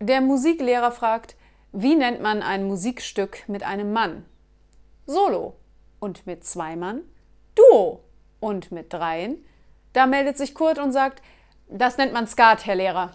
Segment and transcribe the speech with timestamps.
[0.00, 1.34] Der Musiklehrer fragt,
[1.72, 4.24] wie nennt man ein Musikstück mit einem Mann?
[5.06, 5.56] Solo.
[5.98, 7.02] Und mit zwei Mann?
[7.56, 8.04] Duo.
[8.38, 9.44] Und mit dreien?
[9.94, 11.20] Da meldet sich Kurt und sagt,
[11.68, 13.12] das nennt man Skat, Herr Lehrer.